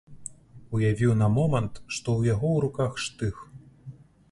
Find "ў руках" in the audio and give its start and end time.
2.53-2.91